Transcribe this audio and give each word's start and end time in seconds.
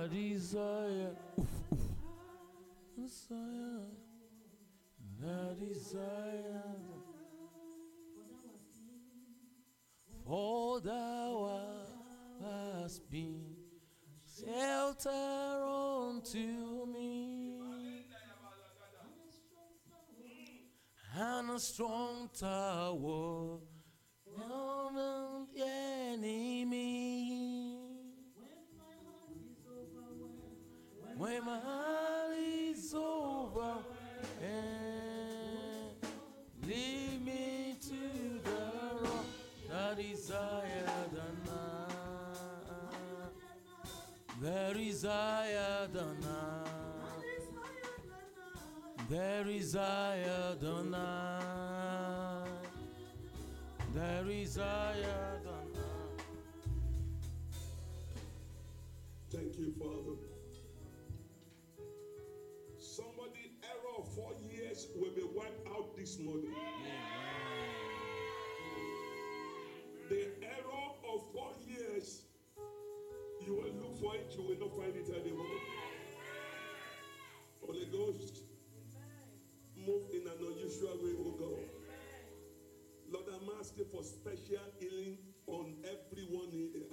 the 0.00 0.08
desire, 0.08 1.10
oof, 1.38 1.48
oof. 1.72 1.80
desire. 5.58 6.62
For 10.24 10.80
thou 10.80 11.50
hast 12.40 13.10
been 13.10 13.56
shelter 14.38 15.10
unto 15.10 16.86
me, 16.86 17.58
and 21.14 21.50
a 21.50 21.58
strong 21.58 22.30
tower 22.38 23.58
from 24.34 24.94
the 24.94 25.62
enemy. 25.62 27.29
When 31.20 31.44
my 31.44 31.58
heart 31.58 32.32
is 32.34 32.94
over, 32.94 33.74
and 34.42 35.92
lead 36.66 37.22
me 37.22 37.76
to 37.78 38.40
the 38.42 39.04
rock 39.04 39.26
that 39.68 39.98
is 40.00 40.30
higher 40.30 41.08
than 41.12 41.36
I. 41.52 41.92
There 44.40 44.78
is 44.78 45.02
higher 45.02 45.88
than 45.92 46.24
I. 46.24 46.64
There 49.10 49.46
is 49.46 49.74
higher 49.74 50.54
than 50.58 50.94
I. 50.94 52.46
There 53.92 54.30
is 54.30 54.56
higher 54.56 55.40
than 55.44 55.76
I. 55.76 56.22
Thank 59.30 59.58
you, 59.58 59.74
Father. 59.78 60.29
The 70.08 70.26
error 70.42 70.88
of 71.08 71.20
four 71.32 71.52
years, 71.66 72.22
you 73.46 73.54
will 73.54 73.72
look 73.80 73.98
for 74.00 74.14
it, 74.16 74.34
you 74.36 74.42
will 74.42 74.58
not 74.58 74.76
find 74.76 74.94
it 74.96 75.08
anymore. 75.08 75.46
Holy 77.64 77.86
Ghost, 77.86 78.42
move 79.74 80.10
in 80.12 80.26
an 80.26 80.38
unusual 80.40 80.98
way, 81.02 81.14
oh 81.20 81.36
God. 81.38 81.68
Lord, 83.10 83.24
I'm 83.34 83.48
asking 83.58 83.86
for 83.90 84.02
special 84.02 84.64
healing 84.78 85.16
on 85.46 85.74
everyone 85.84 86.50
here. 86.50 86.84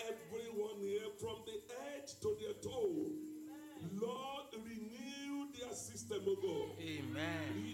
Everyone 0.00 0.80
here, 0.80 1.10
from 1.20 1.44
the 1.44 1.60
head 1.74 2.08
to 2.22 2.36
their 2.40 2.54
toe. 2.62 3.10
Lord, 4.00 4.46
renew 4.64 5.48
their 5.58 5.74
system, 5.74 6.22
oh 6.26 6.36
God. 6.40 6.82
Amen. 6.82 7.67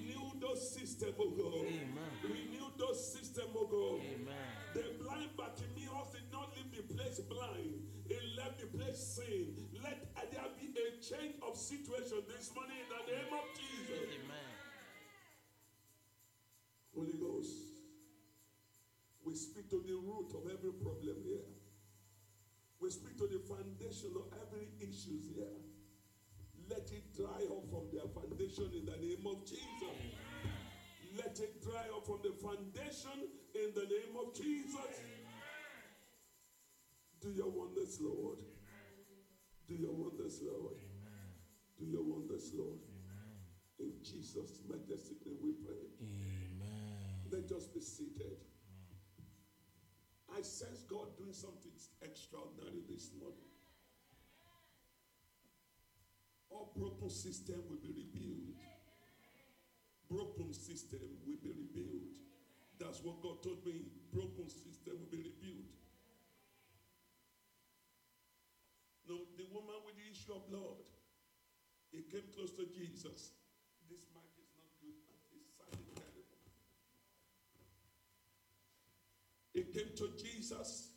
Those 0.54 0.70
system, 0.70 1.14
oh 1.18 1.30
God. 1.30 1.66
Amen. 1.66 2.14
Renew 2.22 2.70
those 2.78 3.12
system, 3.12 3.50
oh 3.58 3.66
God. 3.66 4.06
Amen. 4.06 4.54
The 4.72 5.02
blind 5.02 5.34
Bartimaeus 5.36 6.14
did 6.14 6.30
not 6.30 6.54
leave 6.54 6.70
the 6.70 6.94
place 6.94 7.18
blind. 7.26 7.82
He 8.06 8.14
left 8.38 8.60
the 8.60 8.66
place 8.70 9.18
sane. 9.18 9.66
Let 9.82 10.14
there 10.30 10.46
be 10.54 10.70
a 10.78 11.02
change 11.02 11.34
of 11.42 11.58
situation 11.58 12.22
this 12.30 12.54
morning 12.54 12.78
in 12.78 12.86
the 12.86 13.02
name 13.02 13.34
of 13.34 13.50
Jesus. 13.58 13.98
Amen. 13.98 14.54
Holy 16.94 17.18
Ghost, 17.18 17.58
we 19.26 19.34
speak 19.34 19.68
to 19.70 19.82
the 19.82 19.98
root 20.06 20.38
of 20.38 20.46
every 20.54 20.70
problem 20.70 21.18
here. 21.26 21.50
We 22.78 22.90
speak 22.90 23.18
to 23.18 23.26
the 23.26 23.42
foundation 23.42 24.14
of 24.14 24.30
every 24.38 24.70
issues 24.78 25.34
here. 25.34 25.58
Let 26.70 26.86
it 26.94 27.10
dry 27.10 27.42
up 27.50 27.66
from 27.68 27.90
their 27.90 28.06
foundation 28.14 28.70
in 28.70 28.86
the 28.86 28.96
name 29.02 29.26
of 29.26 29.42
Jesus. 29.44 30.13
Let 31.34 31.48
it 31.48 31.62
dry 31.62 31.82
up 31.96 32.06
from 32.06 32.20
the 32.22 32.30
foundation 32.30 33.26
in 33.56 33.74
the 33.74 33.80
name 33.80 34.14
of 34.24 34.32
Jesus. 34.36 34.78
Do 37.20 37.30
your 37.30 37.50
wonders, 37.50 37.98
Lord. 38.00 38.38
Do 39.66 39.74
your 39.74 39.94
wonders, 39.94 40.40
Lord. 40.44 40.78
Do 41.76 41.86
your 41.86 42.04
wonders, 42.04 42.52
Lord. 42.54 42.78
In 43.80 43.94
Jesus' 44.04 44.60
majestic 44.68 45.26
name 45.26 45.38
we 45.42 45.54
pray. 45.54 45.82
Amen. 46.00 47.18
Let 47.32 47.50
us 47.50 47.66
be 47.66 47.80
seated. 47.80 48.38
I 50.38 50.40
sense 50.42 50.84
God 50.88 51.18
doing 51.18 51.32
something 51.32 51.72
extraordinary 52.02 52.82
this 52.88 53.10
morning. 53.18 53.50
All 56.48 56.72
broken 56.76 57.10
system 57.10 57.60
will 57.68 57.82
be 57.82 57.88
rebuilt. 57.88 58.73
Broken 60.14 60.54
system 60.54 61.00
will 61.26 61.42
be 61.42 61.50
rebuilt. 61.50 62.14
That's 62.78 63.02
what 63.02 63.20
God 63.20 63.42
told 63.42 63.66
me. 63.66 63.90
Broken 64.12 64.48
system 64.48 64.94
will 64.94 65.10
be 65.10 65.18
rebuilt. 65.18 65.74
No, 69.08 69.18
the 69.36 69.42
woman 69.52 69.74
with 69.84 69.96
the 69.96 70.06
issue 70.06 70.32
of 70.32 70.48
blood, 70.48 70.86
he 71.90 72.02
came 72.02 72.30
close 72.32 72.52
to 72.52 72.66
Jesus. 72.70 73.34
This 73.90 74.06
mic 74.14 74.30
is 74.38 74.54
not 74.54 74.70
good. 74.78 74.94
It's 75.34 75.50
sounding 75.58 75.90
terrible. 75.98 76.30
He 79.52 79.62
came 79.66 79.96
to 79.98 80.14
Jesus. 80.22 80.90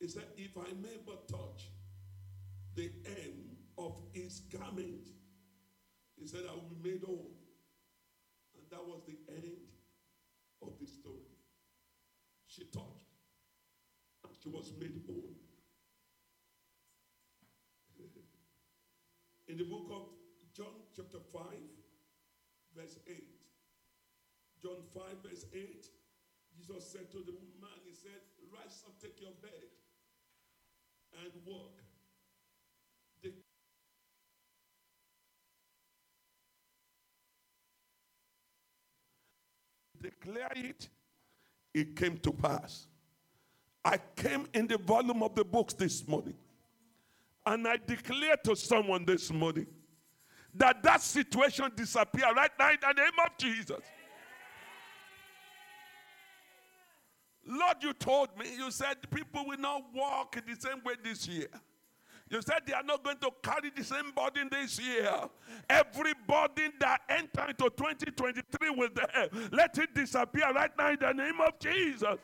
He 0.00 0.08
said, 0.08 0.26
If 0.36 0.58
I 0.58 0.74
may 0.82 0.98
but 1.06 1.28
touch 1.28 1.70
the 2.74 2.90
hem 3.06 3.54
of 3.78 4.02
his 4.12 4.40
garment, 4.50 5.06
he 6.18 6.26
said, 6.26 6.42
I 6.50 6.54
will 6.54 6.74
be 6.74 6.90
made 6.90 7.04
whole. 7.04 7.45
That 8.70 8.84
was 8.84 9.02
the 9.06 9.16
end 9.32 9.62
of 10.62 10.72
the 10.80 10.86
story. 10.86 11.30
She 12.46 12.64
touched, 12.64 13.14
and 14.24 14.32
she 14.42 14.48
was 14.48 14.72
made 14.78 15.00
whole. 15.06 15.36
In 19.48 19.58
the 19.58 19.64
book 19.64 19.86
of 19.92 20.08
John, 20.56 20.74
chapter 20.96 21.18
5, 21.32 21.42
verse 22.74 22.98
8. 23.06 23.24
John 24.62 24.82
5, 24.94 25.02
verse 25.22 25.44
8. 25.54 25.86
Jesus 26.56 26.90
said 26.90 27.10
to 27.12 27.18
the 27.18 27.32
man, 27.60 27.78
He 27.84 27.92
said, 27.92 28.18
Rise 28.50 28.82
up, 28.86 28.98
take 29.00 29.20
your 29.20 29.36
bed, 29.42 29.68
and 31.22 31.32
walk. 31.44 31.82
Declare 40.06 40.52
it, 40.54 40.88
it 41.74 41.96
came 41.96 42.16
to 42.18 42.32
pass. 42.32 42.86
I 43.84 43.98
came 44.14 44.46
in 44.54 44.68
the 44.68 44.78
volume 44.78 45.22
of 45.22 45.34
the 45.34 45.44
books 45.44 45.74
this 45.74 46.06
morning, 46.06 46.34
and 47.44 47.66
I 47.66 47.76
declare 47.84 48.36
to 48.44 48.54
someone 48.54 49.04
this 49.04 49.32
morning 49.32 49.66
that 50.54 50.82
that 50.84 51.02
situation 51.02 51.70
disappear 51.74 52.32
right 52.34 52.50
now 52.56 52.70
in 52.70 52.76
the 52.80 52.92
name 52.92 53.18
of 53.24 53.36
Jesus. 53.36 53.82
Lord, 57.44 57.76
you 57.80 57.92
told 57.92 58.36
me, 58.38 58.46
you 58.56 58.70
said 58.70 58.96
people 59.10 59.44
will 59.46 59.58
not 59.58 59.82
walk 59.92 60.36
in 60.36 60.42
the 60.52 60.60
same 60.60 60.82
way 60.84 60.94
this 61.02 61.26
year. 61.26 61.48
You 62.28 62.42
said 62.42 62.62
they 62.66 62.72
are 62.72 62.82
not 62.82 63.04
going 63.04 63.18
to 63.18 63.30
carry 63.40 63.70
the 63.74 63.84
same 63.84 64.10
burden 64.10 64.48
this 64.50 64.80
year. 64.80 65.12
Every 65.70 66.12
burden 66.26 66.72
that 66.80 67.02
enter 67.08 67.46
into 67.48 67.70
2023 67.70 68.70
with 68.70 68.94
them, 68.94 69.50
let 69.52 69.78
it 69.78 69.94
disappear 69.94 70.52
right 70.52 70.76
now 70.76 70.90
in 70.90 70.98
the 71.00 71.12
name 71.12 71.40
of 71.40 71.58
Jesus. 71.60 72.18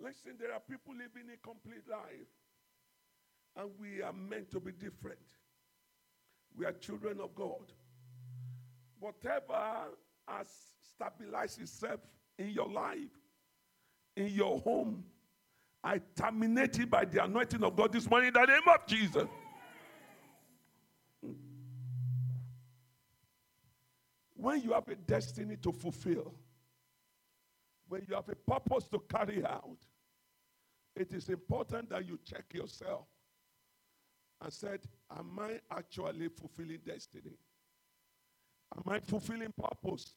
Listen, 0.00 0.36
there 0.38 0.52
are 0.52 0.60
people 0.60 0.94
living 0.94 1.30
a 1.32 1.36
complete 1.46 1.88
life, 1.88 2.28
and 3.56 3.70
we 3.78 4.02
are 4.02 4.12
meant 4.12 4.50
to 4.50 4.58
be 4.58 4.72
different. 4.72 5.18
We 6.56 6.66
are 6.66 6.72
children 6.72 7.20
of 7.20 7.34
God. 7.36 7.72
Whatever 8.98 9.90
has 10.28 10.48
stabilized 10.94 11.60
itself 11.60 12.00
in 12.38 12.50
your 12.50 12.68
life, 12.68 12.98
in 14.16 14.28
your 14.28 14.58
home, 14.60 15.04
I 15.82 16.00
terminate 16.16 16.78
it 16.78 16.90
by 16.90 17.04
the 17.04 17.24
anointing 17.24 17.62
of 17.62 17.76
God 17.76 17.92
this 17.92 18.08
morning 18.08 18.28
in 18.28 18.34
the 18.34 18.44
name 18.44 18.60
of 18.66 18.86
Jesus. 18.86 19.28
When 24.34 24.62
you 24.62 24.72
have 24.72 24.88
a 24.88 24.94
destiny 24.94 25.56
to 25.62 25.72
fulfill, 25.72 26.34
when 27.88 28.04
you 28.08 28.14
have 28.14 28.28
a 28.28 28.34
purpose 28.34 28.88
to 28.88 29.00
carry 29.08 29.44
out, 29.44 29.78
it 30.94 31.12
is 31.12 31.28
important 31.28 31.90
that 31.90 32.06
you 32.06 32.18
check 32.24 32.44
yourself 32.52 33.06
and 34.42 34.52
said, 34.52 34.80
Am 35.10 35.38
I 35.40 35.60
actually 35.70 36.28
fulfilling 36.28 36.78
destiny? 36.84 37.36
Am 38.76 38.92
I 38.92 39.00
fulfilling 39.00 39.52
purpose? 39.52 40.14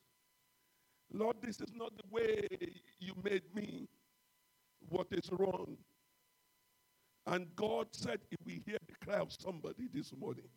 Lord, 1.14 1.38
this 1.42 1.60
is 1.60 1.74
not 1.74 1.92
the 1.98 2.04
way 2.10 2.48
you 3.00 3.14
made 3.24 3.44
me. 3.54 3.88
What 4.90 5.08
is 5.12 5.30
wrong? 5.32 5.78
And 7.28 7.48
God 7.56 7.88
said, 7.92 8.20
if 8.32 8.40
we 8.46 8.62
hear 8.66 8.78
the 8.88 9.06
cry 9.06 9.20
of 9.20 9.32
somebody 9.32 9.88
this 9.94 10.14
morning, 10.18 10.48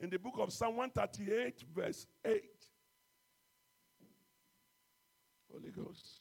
in 0.00 0.10
the 0.10 0.18
book 0.18 0.34
of 0.38 0.52
Psalm 0.52 0.76
138, 0.76 1.64
verse 1.74 2.06
8, 2.24 2.42
Holy 5.50 5.70
Ghost. 5.70 6.18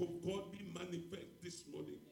Of 0.00 0.08
God 0.24 0.52
be 0.52 0.64
manifest 0.74 1.42
this 1.42 1.64
morning. 1.72 2.05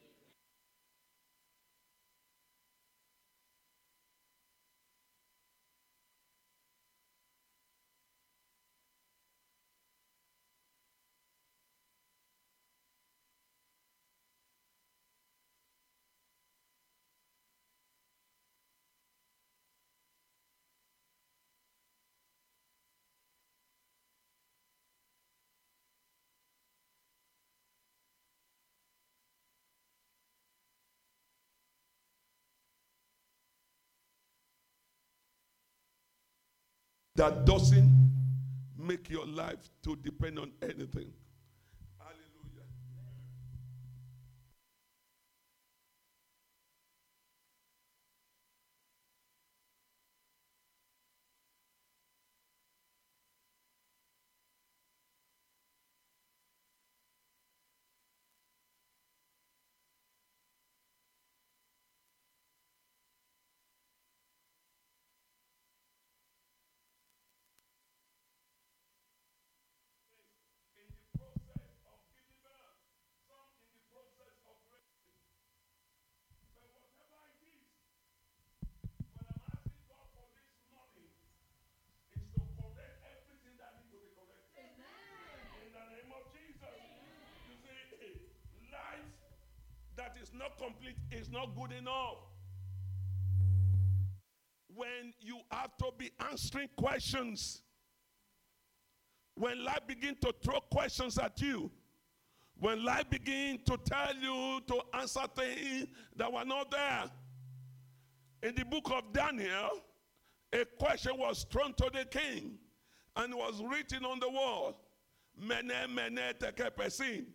That 37.15 37.45
doesn't 37.45 38.11
make 38.77 39.09
your 39.09 39.25
life 39.25 39.69
to 39.83 39.95
depend 39.95 40.37
on 40.37 40.51
anything. 40.61 41.13
Hallelujah. 41.97 42.67
in 70.75 70.91
the 70.91 71.07
process 71.17 71.71
of 71.87 71.97
giving 72.11 72.35
birth, 72.43 72.77
some 73.25 73.49
in 73.63 73.71
the 73.73 73.81
process 73.89 74.35
of 74.45 74.55
raising. 74.69 75.17
But 76.53 76.67
whatever 76.75 77.21
it 77.31 77.41
is, 77.41 77.65
what 79.15 79.25
I'm 79.25 79.41
asking 79.49 79.81
God 79.89 80.05
for 80.13 80.27
this 80.35 80.51
morning 80.69 81.09
is 82.13 82.25
to 82.35 82.41
correct 82.59 82.99
everything 83.07 83.55
that 83.57 83.71
needs 83.81 83.95
to 83.95 83.99
be 84.03 84.11
corrected. 84.13 84.69
In 85.63 85.71
the 85.73 85.85
name 85.95 86.11
of 86.13 86.23
Jesus. 86.35 86.77
You 87.49 87.55
see, 87.63 88.19
life 88.69 89.09
that 89.97 90.13
is 90.25 90.33
not 90.33 90.57
complete 90.57 90.97
is 91.11 91.29
not 91.29 91.55
good 91.55 91.71
enough. 91.77 92.17
When 94.73 95.13
you 95.19 95.37
have 95.51 95.77
to 95.77 95.91
be 95.97 96.11
answering 96.29 96.69
questions 96.75 97.61
when 99.35 99.63
life 99.63 99.81
begin 99.85 100.15
to 100.21 100.33
throw 100.41 100.59
questions 100.71 101.17
at 101.17 101.39
you, 101.41 101.69
when 102.57 102.83
life 102.85 103.09
begin 103.09 103.59
to 103.65 103.77
tell 103.83 104.15
you 104.15 104.61
to 104.65 104.81
answer 104.97 105.21
things 105.35 105.87
that 106.15 106.31
were 106.31 106.45
not 106.45 106.71
there, 106.71 107.03
In 108.43 108.55
the 108.55 108.63
book 108.63 108.89
of 108.91 109.11
Daniel, 109.11 109.81
a 110.53 110.63
question 110.79 111.17
was 111.17 111.45
thrown 111.51 111.73
to 111.73 111.89
the 111.91 112.05
king 112.05 112.57
and 113.17 113.33
was 113.33 113.61
written 113.61 114.05
on 114.05 114.19
the 114.19 114.29
wall. 114.29 114.79
Mene, 115.37 115.93
mene, 115.93 116.33
tekepesin. 116.39 117.25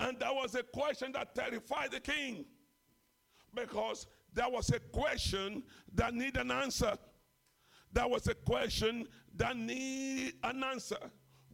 And 0.00 0.18
that 0.20 0.34
was 0.34 0.54
a 0.54 0.62
question 0.62 1.12
that 1.12 1.34
terrified 1.34 1.90
the 1.90 2.00
king 2.00 2.44
because 3.54 4.06
that 4.34 4.50
was 4.50 4.70
a 4.70 4.78
question 4.78 5.62
that 5.94 6.14
need 6.14 6.36
an 6.36 6.50
answer. 6.50 6.96
That 7.92 8.08
was 8.08 8.26
a 8.28 8.34
question 8.34 9.08
that 9.36 9.56
need 9.56 10.34
an 10.44 10.62
answer. 10.62 10.98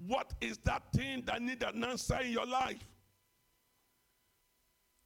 What 0.06 0.32
is 0.40 0.58
that 0.64 0.82
thing 0.92 1.22
that 1.26 1.40
need 1.40 1.62
an 1.62 1.82
answer 1.84 2.18
in 2.20 2.32
your 2.32 2.46
life? 2.46 2.84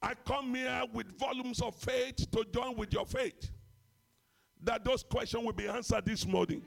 I 0.01 0.13
come 0.25 0.55
here 0.55 0.83
with 0.93 1.17
volumes 1.17 1.61
of 1.61 1.75
faith 1.75 2.29
to 2.31 2.45
join 2.53 2.75
with 2.75 2.93
your 2.93 3.05
faith. 3.05 3.51
That 4.61 4.83
those 4.83 5.03
questions 5.03 5.43
will 5.43 5.53
be 5.53 5.67
answered 5.67 6.05
this 6.05 6.25
morning. 6.25 6.63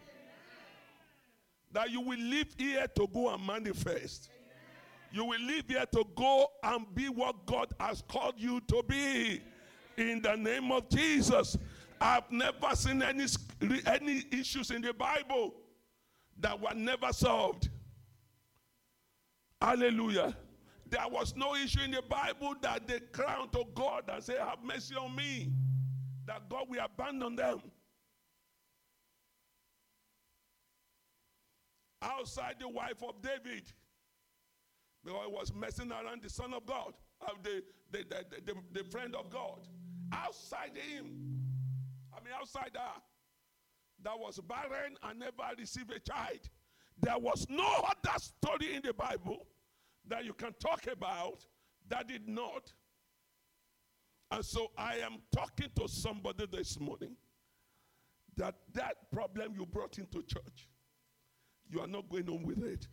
That 1.72 1.90
you 1.90 2.00
will 2.00 2.18
live 2.18 2.48
here 2.56 2.86
to 2.94 3.06
go 3.12 3.30
and 3.30 3.44
manifest. 3.44 4.30
You 5.12 5.26
will 5.26 5.40
live 5.40 5.64
here 5.68 5.84
to 5.92 6.04
go 6.16 6.46
and 6.62 6.86
be 6.94 7.08
what 7.08 7.44
God 7.46 7.68
has 7.78 8.02
called 8.08 8.34
you 8.38 8.60
to 8.68 8.82
be. 8.88 9.42
In 9.98 10.22
the 10.22 10.34
name 10.36 10.72
of 10.72 10.88
Jesus. 10.88 11.56
I've 12.00 12.30
never 12.30 12.74
seen 12.74 13.02
any, 13.02 13.26
any 13.86 14.24
issues 14.32 14.70
in 14.70 14.80
the 14.82 14.94
Bible 14.94 15.54
that 16.40 16.60
were 16.60 16.74
never 16.74 17.12
solved. 17.12 17.68
Hallelujah. 19.60 20.34
There 20.88 21.08
was 21.08 21.36
no 21.36 21.54
issue 21.54 21.80
in 21.82 21.92
the 21.92 22.02
Bible 22.02 22.54
that 22.62 22.88
they 22.88 23.00
crown 23.00 23.50
to 23.50 23.64
God 23.74 24.04
and 24.08 24.22
say, 24.22 24.36
Have 24.38 24.64
mercy 24.64 24.94
on 24.96 25.14
me. 25.14 25.52
That 26.26 26.48
God 26.48 26.66
will 26.68 26.84
abandon 26.84 27.36
them. 27.36 27.62
Outside 32.00 32.56
the 32.58 32.68
wife 32.68 33.02
of 33.06 33.22
David, 33.22 33.62
because 35.04 35.26
he 35.26 35.32
was 35.32 35.52
messing 35.54 35.90
around 35.90 36.22
the 36.22 36.30
Son 36.30 36.52
of 36.54 36.66
God, 36.66 36.94
uh, 37.26 37.32
the, 37.42 37.62
the, 37.90 38.04
the, 38.46 38.54
the, 38.72 38.84
friend 38.84 39.14
of 39.16 39.30
God. 39.30 39.66
Outside 40.12 40.72
him, 40.74 41.40
I 42.12 42.22
mean, 42.22 42.34
outside 42.38 42.70
her, 42.74 43.00
that 44.04 44.18
was 44.18 44.38
barren 44.40 44.96
and 45.02 45.18
never 45.18 45.42
received 45.58 45.92
a 45.92 45.98
child. 45.98 46.40
There 47.00 47.18
was 47.18 47.46
no 47.48 47.64
other 47.64 48.18
story 48.18 48.74
in 48.74 48.82
the 48.84 48.92
Bible 48.92 49.46
that 50.08 50.24
you 50.24 50.34
can 50.34 50.52
talk 50.60 50.86
about 50.86 51.44
that 51.88 52.08
did 52.08 52.28
not. 52.28 52.72
And 54.30 54.44
so 54.44 54.70
I 54.76 54.96
am 54.96 55.18
talking 55.34 55.68
to 55.78 55.88
somebody 55.88 56.46
this 56.50 56.78
morning 56.78 57.16
that 58.36 58.54
that 58.72 59.10
problem 59.10 59.54
you 59.54 59.66
brought 59.66 59.98
into 59.98 60.22
church, 60.22 60.68
you 61.68 61.80
are 61.80 61.86
not 61.86 62.08
going 62.08 62.28
on 62.28 62.42
with 62.44 62.62
it. 62.64 62.88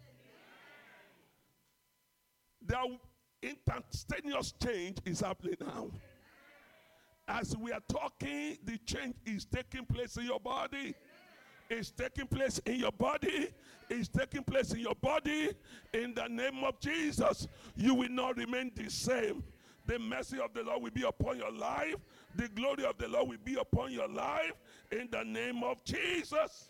There 2.70 2.78
instantaneous 3.42 4.54
change 4.64 4.98
is 5.04 5.22
happening 5.22 5.56
now. 5.60 5.90
As 7.28 7.58
we 7.58 7.72
are 7.72 7.82
talking, 7.88 8.60
the 8.64 8.78
change 8.86 9.16
is 9.26 9.46
taking 9.46 9.88
place 9.88 10.18
in 10.18 10.26
your 10.26 10.40
body. 10.40 10.94
It's 11.68 11.90
taking 11.90 12.28
place 12.28 12.60
in 12.60 12.76
your 12.76 12.92
body. 12.92 13.50
It's 13.90 14.08
taking 14.08 14.44
place 14.44 14.72
in 14.72 14.82
your 14.82 14.94
body. 14.94 15.50
In 15.96 16.14
the 16.14 16.28
name 16.28 16.64
of 16.64 16.80
Jesus, 16.80 17.48
you 17.76 17.96
will 17.96 18.10
not 18.10 18.38
remain 18.38 18.72
the 18.76 18.88
same. 18.90 19.44
The 19.88 19.98
mercy 19.98 20.40
of 20.40 20.54
the 20.54 20.62
Lord 20.62 20.84
will 20.84 20.92
be 20.92 21.04
upon 21.04 21.40
your 21.40 21.52
life. 21.52 21.96
The 22.36 22.50
glory 22.50 22.86
of 22.86 23.00
the 23.00 23.08
Lord 23.08 23.30
will 23.30 23.38
be 23.44 23.56
upon 23.56 23.92
your 23.92 24.08
life. 24.08 24.54
In 24.92 25.10
the 25.12 25.24
name 25.24 25.64
of 25.64 25.84
Jesus. 25.84 26.70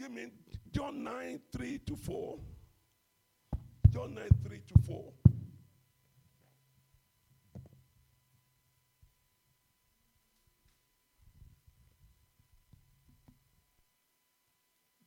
Give 0.00 0.10
me 0.12 0.28
John 0.72 1.04
9 1.04 1.40
3 1.52 1.78
to 1.80 1.94
4. 1.94 2.38
John 3.92 4.14
9 4.14 4.28
3 4.48 4.60
to 4.66 4.74
4. 4.86 5.12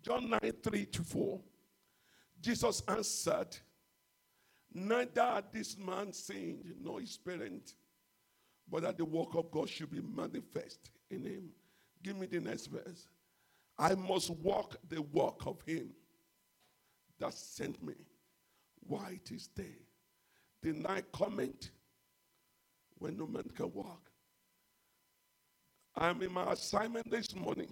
John 0.03 0.29
9 0.29 0.39
3 0.61 0.85
to 0.85 1.03
4. 1.03 1.39
Jesus 2.39 2.83
answered, 2.87 3.57
Neither 4.75 5.43
this 5.51 5.75
man 5.75 6.13
sinned 6.13 6.75
nor 6.79 6.99
his 6.99 7.17
parent, 7.17 7.73
but 8.69 8.83
that 8.83 8.99
the 8.99 9.05
work 9.05 9.33
of 9.33 9.49
God 9.49 9.69
should 9.69 9.89
be 9.89 10.01
manifest 10.01 10.91
in 11.09 11.25
him. 11.25 11.49
Give 12.03 12.15
me 12.15 12.27
the 12.27 12.41
next 12.41 12.67
verse. 12.67 13.07
I 13.77 13.95
must 13.95 14.29
walk 14.29 14.75
the 14.89 15.01
walk 15.01 15.45
of 15.45 15.61
him 15.65 15.89
that 17.19 17.33
sent 17.33 17.81
me 17.83 17.95
while 18.81 19.09
it 19.11 19.31
is 19.31 19.47
day. 19.47 19.75
Night 20.63 21.05
comment 21.11 21.71
when 22.97 23.17
no 23.17 23.27
man 23.27 23.43
can 23.53 23.71
walk. 23.73 24.09
I'm 25.95 26.21
in 26.21 26.31
my 26.31 26.53
assignment 26.53 27.11
this 27.11 27.35
morning 27.35 27.71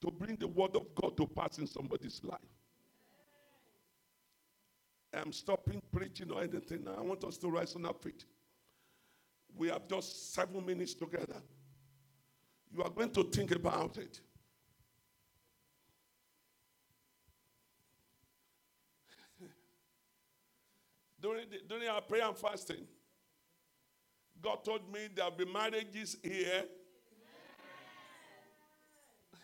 to 0.00 0.10
bring 0.10 0.36
the 0.36 0.46
word 0.46 0.76
of 0.76 0.94
God 0.94 1.16
to 1.16 1.26
pass 1.26 1.58
in 1.58 1.66
somebody's 1.66 2.20
life. 2.22 2.38
I'm 5.12 5.32
stopping 5.32 5.82
preaching 5.92 6.30
or 6.30 6.42
anything. 6.42 6.86
I 6.86 7.00
want 7.00 7.24
us 7.24 7.36
to 7.38 7.50
rise 7.50 7.74
on 7.74 7.84
our 7.84 7.94
feet. 7.94 8.24
We 9.56 9.68
have 9.68 9.88
just 9.88 10.32
seven 10.32 10.64
minutes 10.64 10.94
together. 10.94 11.42
You 12.72 12.84
are 12.84 12.90
going 12.90 13.10
to 13.10 13.24
think 13.24 13.50
about 13.50 13.98
it. 13.98 14.20
During, 21.20 21.48
the, 21.50 21.58
during 21.68 21.88
our 21.88 22.00
prayer 22.00 22.26
and 22.26 22.36
fasting, 22.36 22.86
God 24.42 24.64
told 24.64 24.90
me 24.92 25.08
there'll 25.14 25.30
be 25.30 25.44
marriages 25.44 26.16
here. 26.22 26.64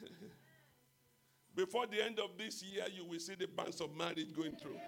Before 1.55 1.87
the 1.87 2.05
end 2.05 2.19
of 2.19 2.31
this 2.39 2.63
year, 2.63 2.85
you 2.95 3.05
will 3.05 3.19
see 3.19 3.35
the 3.35 3.47
bands 3.47 3.81
of 3.81 3.95
marriage 3.95 4.33
going 4.35 4.57
through. 4.57 4.79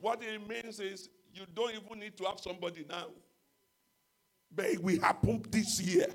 What 0.00 0.22
it 0.22 0.48
means 0.48 0.80
is 0.80 1.08
you 1.34 1.42
don't 1.54 1.74
even 1.74 2.00
need 2.00 2.16
to 2.16 2.24
have 2.24 2.40
somebody 2.40 2.84
now. 2.88 3.06
But 4.54 4.66
it 4.66 4.82
will 4.82 5.00
happen 5.00 5.44
this 5.50 5.80
year. 5.80 6.08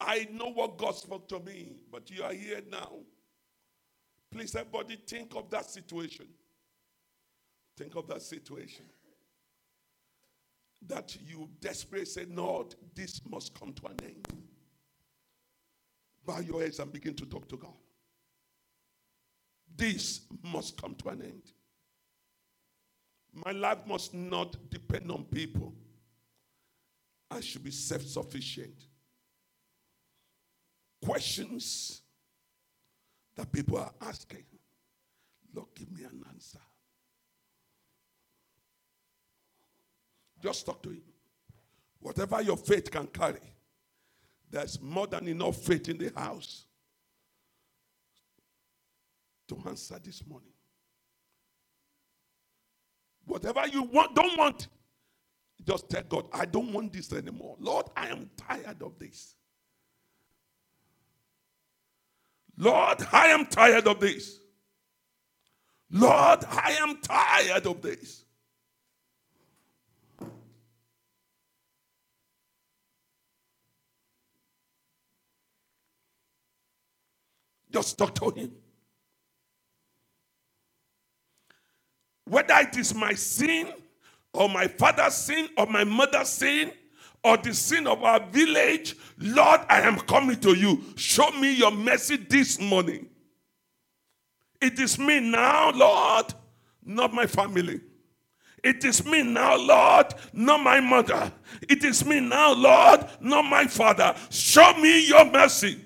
I 0.00 0.28
know 0.30 0.50
what 0.52 0.76
God 0.76 0.94
spoke 0.94 1.28
to 1.28 1.40
me, 1.40 1.76
but 1.90 2.10
you 2.10 2.22
are 2.22 2.32
here 2.32 2.60
now. 2.70 2.92
Please, 4.34 4.56
everybody, 4.56 4.96
think 5.06 5.36
of 5.36 5.48
that 5.50 5.70
situation. 5.70 6.26
Think 7.78 7.94
of 7.94 8.08
that 8.08 8.20
situation. 8.20 8.84
That 10.88 11.16
you 11.24 11.48
desperately 11.60 12.04
say, 12.04 12.26
Lord, 12.28 12.74
this 12.96 13.20
must 13.30 13.56
come 13.56 13.72
to 13.74 13.86
an 13.86 13.96
end. 14.02 14.26
Bow 16.26 16.40
your 16.40 16.62
heads 16.62 16.80
and 16.80 16.92
begin 16.92 17.14
to 17.14 17.26
talk 17.26 17.48
to 17.48 17.56
God. 17.56 17.76
This 19.76 20.22
must 20.42 20.82
come 20.82 20.96
to 20.96 21.10
an 21.10 21.22
end. 21.22 21.52
My 23.32 23.52
life 23.52 23.86
must 23.86 24.14
not 24.14 24.56
depend 24.68 25.12
on 25.12 25.26
people. 25.26 25.72
I 27.30 27.38
should 27.40 27.62
be 27.62 27.70
self 27.70 28.02
sufficient. 28.02 28.86
Questions 31.04 32.00
that 33.36 33.50
people 33.52 33.78
are 33.78 33.92
asking. 34.00 34.44
Lord, 35.54 35.68
give 35.74 35.90
me 35.92 36.04
an 36.04 36.22
answer. 36.32 36.58
Just 40.42 40.66
talk 40.66 40.82
to 40.82 40.90
him. 40.90 41.02
Whatever 42.00 42.42
your 42.42 42.56
faith 42.56 42.90
can 42.90 43.06
carry, 43.06 43.40
there's 44.50 44.80
more 44.80 45.06
than 45.06 45.26
enough 45.28 45.56
faith 45.56 45.88
in 45.88 45.98
the 45.98 46.12
house 46.14 46.66
to 49.48 49.58
answer 49.66 49.98
this 50.02 50.26
morning. 50.26 50.52
Whatever 53.24 53.66
you 53.66 53.84
want, 53.84 54.14
don't 54.14 54.36
want, 54.36 54.68
just 55.66 55.88
tell 55.88 56.02
God, 56.02 56.26
I 56.32 56.44
don't 56.44 56.72
want 56.72 56.92
this 56.92 57.12
anymore. 57.12 57.56
Lord, 57.58 57.86
I 57.96 58.08
am 58.08 58.28
tired 58.36 58.82
of 58.82 58.98
this. 58.98 59.36
Lord, 62.56 63.06
I 63.12 63.28
am 63.28 63.46
tired 63.46 63.86
of 63.86 64.00
this. 64.00 64.38
Lord, 65.90 66.44
I 66.50 66.76
am 66.80 67.00
tired 67.00 67.66
of 67.66 67.82
this. 67.82 68.24
Just 77.70 77.98
talk 77.98 78.14
to 78.16 78.30
him. 78.30 78.52
whether 82.26 82.54
it 82.54 82.76
is 82.76 82.94
my 82.94 83.12
sin 83.14 83.68
or 84.32 84.48
my 84.48 84.66
father's 84.66 85.14
sin 85.14 85.48
or 85.56 85.66
my 85.66 85.84
mother's 85.84 86.28
sin 86.28 86.72
or 87.24 87.38
the 87.38 87.54
sin 87.54 87.86
of 87.86 88.04
our 88.04 88.20
village, 88.20 88.94
Lord, 89.18 89.62
I 89.70 89.80
am 89.80 89.98
coming 90.00 90.38
to 90.40 90.54
you. 90.54 90.84
Show 90.94 91.30
me 91.32 91.54
your 91.54 91.70
mercy 91.70 92.16
this 92.16 92.60
morning. 92.60 93.08
It 94.60 94.78
is 94.78 94.98
me 94.98 95.20
now, 95.20 95.72
Lord, 95.72 96.26
not 96.84 97.14
my 97.14 97.26
family. 97.26 97.80
It 98.62 98.84
is 98.84 99.04
me 99.04 99.22
now, 99.22 99.56
Lord, 99.56 100.06
not 100.32 100.62
my 100.62 100.80
mother. 100.80 101.32
It 101.68 101.82
is 101.84 102.04
me 102.04 102.20
now, 102.20 102.52
Lord, 102.52 103.06
not 103.20 103.42
my 103.42 103.66
father. 103.66 104.14
Show 104.30 104.74
me 104.74 105.06
your 105.06 105.24
mercy. 105.30 105.80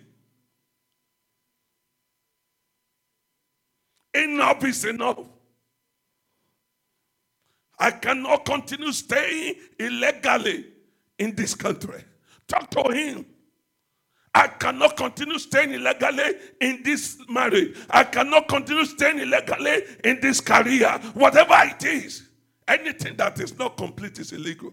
Enough 4.12 4.64
is 4.64 4.84
enough. 4.84 5.18
I 7.78 7.92
cannot 7.92 8.44
continue 8.44 8.90
staying 8.90 9.54
illegally 9.78 10.66
in 11.18 11.34
this 11.34 11.54
country. 11.54 12.04
Talk 12.46 12.70
to 12.70 12.92
him. 12.92 13.26
I 14.34 14.46
cannot 14.46 14.96
continue 14.96 15.38
staying 15.38 15.72
illegally 15.72 16.34
in 16.60 16.82
this 16.84 17.18
marriage. 17.28 17.76
I 17.90 18.04
cannot 18.04 18.46
continue 18.48 18.84
staying 18.84 19.18
illegally 19.18 19.82
in 20.04 20.20
this 20.20 20.40
career. 20.40 20.88
Whatever 21.14 21.56
it 21.62 21.84
is, 21.84 22.28
anything 22.66 23.16
that 23.16 23.40
is 23.40 23.58
not 23.58 23.76
complete 23.76 24.18
is 24.18 24.32
illegal. 24.32 24.72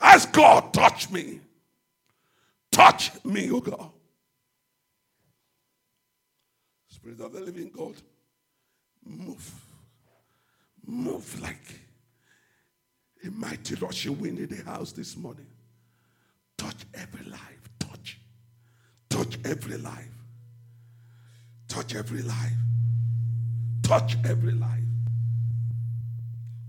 Ask 0.00 0.32
God, 0.32 0.72
touch 0.72 1.10
me. 1.10 1.40
Touch 2.72 3.22
me, 3.24 3.50
oh 3.50 3.60
God. 3.60 3.90
Spirit 6.88 7.20
of 7.20 7.32
the 7.32 7.40
living 7.40 7.70
God, 7.76 7.94
move. 9.04 9.52
Move 10.86 11.40
like 11.42 11.89
a 13.24 13.30
mighty 13.30 13.74
Lord, 13.74 13.82
rushing 13.82 14.18
wind 14.18 14.38
in 14.38 14.48
the 14.48 14.62
house 14.64 14.92
this 14.92 15.16
morning. 15.16 15.46
Touch 16.56 16.84
every 16.94 17.24
life. 17.26 17.70
Touch. 17.78 18.20
Touch 19.08 19.38
every 19.44 19.76
life. 19.78 20.08
Touch 21.68 21.94
every 21.94 22.22
life. 22.22 22.52
Touch 23.82 24.16
every 24.24 24.52
life. 24.52 24.84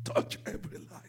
Touch 0.04 0.38
every 0.46 0.78
life. 0.78 1.02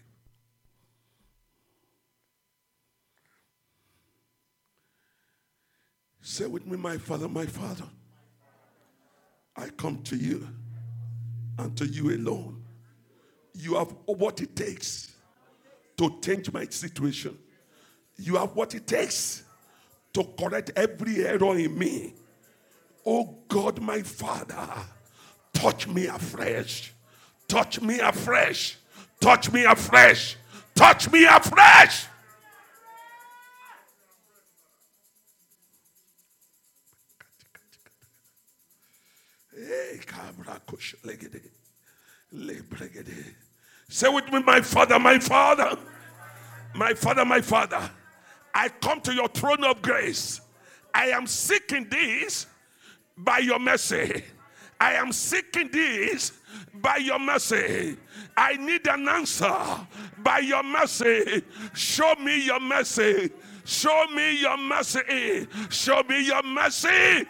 Say 6.20 6.46
with 6.46 6.66
me, 6.66 6.76
my 6.76 6.98
Father, 6.98 7.28
my 7.28 7.46
Father. 7.46 7.84
I 9.56 9.68
come 9.68 10.02
to 10.04 10.16
you 10.16 10.46
and 11.58 11.76
to 11.76 11.86
you 11.86 12.10
alone. 12.14 12.62
You 13.54 13.74
have 13.74 13.94
what 14.06 14.40
it 14.40 14.56
takes 14.56 15.11
to 15.96 16.20
change 16.20 16.52
my 16.52 16.66
situation. 16.66 17.36
You 18.16 18.36
have 18.36 18.54
what 18.54 18.74
it 18.74 18.86
takes 18.86 19.42
to 20.12 20.24
correct 20.38 20.70
every 20.76 21.24
error 21.24 21.56
in 21.56 21.78
me. 21.78 22.14
Oh 23.04 23.38
God, 23.48 23.80
my 23.80 24.02
Father, 24.02 24.68
touch 25.52 25.88
me 25.88 26.06
afresh. 26.06 26.92
Touch 27.48 27.80
me 27.80 27.98
afresh. 28.00 28.78
Touch 29.20 29.52
me 29.52 29.64
afresh. 29.64 30.36
Touch 30.74 31.10
me 31.10 31.24
afresh. 31.24 32.06
Hey, 39.54 40.00
kush 40.66 40.94
legede. 41.04 41.42
Lebregede. 42.32 43.34
Say 43.88 44.08
with 44.08 44.30
me, 44.32 44.42
my 44.42 44.60
father, 44.60 44.98
my 44.98 45.18
father, 45.18 45.76
my 46.74 46.94
father, 46.94 47.24
my 47.24 47.40
father. 47.40 47.90
I 48.54 48.68
come 48.68 49.00
to 49.02 49.14
your 49.14 49.28
throne 49.28 49.64
of 49.64 49.82
grace. 49.82 50.40
I 50.94 51.06
am 51.08 51.26
seeking 51.26 51.88
this 51.88 52.46
by 53.16 53.38
your 53.38 53.58
mercy. 53.58 54.24
I 54.80 54.94
am 54.94 55.12
seeking 55.12 55.70
this 55.70 56.32
by 56.74 56.96
your 56.96 57.18
mercy. 57.18 57.96
I 58.36 58.56
need 58.56 58.86
an 58.88 59.08
answer 59.08 59.54
by 60.18 60.40
your 60.40 60.62
mercy. 60.62 61.42
Show 61.74 62.14
me 62.16 62.44
your 62.44 62.60
mercy. 62.60 63.30
Show 63.64 64.06
me 64.08 64.40
your 64.40 64.56
mercy. 64.56 65.46
Show 65.70 66.02
me 66.08 66.26
your 66.26 66.42
mercy. 66.42 67.26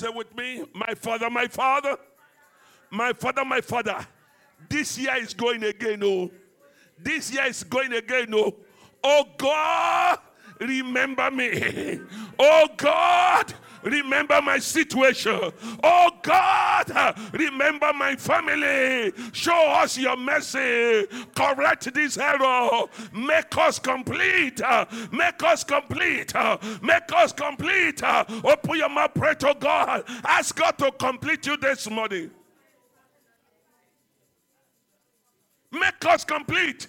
Say 0.00 0.08
with 0.08 0.34
me, 0.34 0.64
my 0.72 0.94
father, 0.94 1.28
my 1.28 1.46
father, 1.46 1.94
my 2.90 3.12
father, 3.12 3.44
my 3.44 3.60
father. 3.60 4.06
This 4.66 4.96
year 4.96 5.14
is 5.18 5.34
going 5.34 5.62
again, 5.62 6.00
oh. 6.02 6.30
This 6.98 7.30
year 7.30 7.44
is 7.44 7.62
going 7.64 7.92
again, 7.92 8.28
oh. 8.32 8.56
Oh 9.04 9.24
God, 9.36 10.18
remember 10.58 11.30
me. 11.30 12.00
Oh 12.38 12.68
God, 12.78 13.52
remember 13.82 14.40
my 14.40 14.58
situation. 14.58 15.52
Oh 15.84 16.10
God, 16.22 16.49
remember 17.32 17.92
my 17.94 18.16
family. 18.16 19.12
Show 19.32 19.70
us 19.70 19.96
your 19.98 20.16
mercy. 20.16 21.06
Correct 21.34 21.92
this 21.94 22.18
error. 22.18 22.68
Make 23.12 23.56
us 23.56 23.78
complete. 23.78 24.60
Make 25.12 25.42
us 25.42 25.64
complete. 25.64 26.32
Make 26.82 27.12
us 27.14 27.32
complete. 27.32 28.02
Open 28.02 28.76
your 28.76 28.88
mouth, 28.88 29.12
pray 29.14 29.34
to 29.34 29.54
God. 29.58 30.04
Ask 30.24 30.56
God 30.56 30.78
to 30.78 30.92
complete 30.92 31.46
you 31.46 31.56
this 31.56 31.88
morning. 31.90 32.30
Make 35.72 36.04
us 36.06 36.24
complete. 36.24 36.88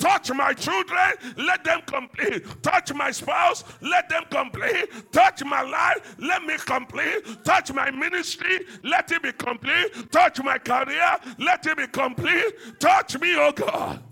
Touch 0.00 0.32
my 0.32 0.54
children, 0.54 1.12
let 1.36 1.62
them 1.62 1.82
complete. 1.84 2.42
Touch 2.62 2.94
my 2.94 3.10
spouse, 3.10 3.64
let 3.82 4.08
them 4.08 4.24
complete. 4.30 5.12
Touch 5.12 5.44
my 5.44 5.60
life, 5.60 6.16
let 6.18 6.42
me 6.42 6.56
complete. 6.56 7.44
Touch 7.44 7.70
my 7.74 7.90
ministry, 7.90 8.60
let 8.82 9.12
it 9.12 9.22
be 9.22 9.32
complete. 9.32 10.10
Touch 10.10 10.42
my 10.42 10.56
career, 10.56 11.18
let 11.38 11.66
it 11.66 11.76
be 11.76 11.86
complete. 11.86 12.80
Touch 12.80 13.20
me, 13.20 13.36
oh 13.36 13.52
God. 13.52 14.02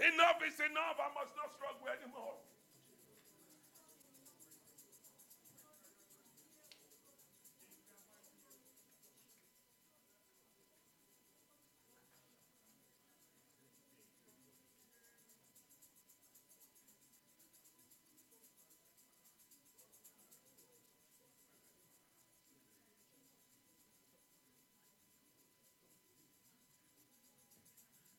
Enough 0.00 0.42
is 0.46 0.58
enough. 0.58 0.98
I 0.98 1.14
must 1.14 1.32
not 1.36 1.54
struggle 1.54 1.86
anymore. 1.86 2.33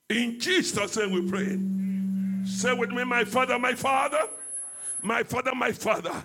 In 0.09 0.39
Jesus' 0.39 0.97
name 0.97 1.11
we 1.11 1.21
pray. 1.27 1.57
Say 2.47 2.73
with 2.73 2.91
me, 2.91 3.03
my 3.03 3.23
father, 3.23 3.57
my 3.57 3.73
father, 3.73 4.29
my 5.01 5.23
father, 5.23 5.55
my 5.55 5.71
father. 5.71 6.23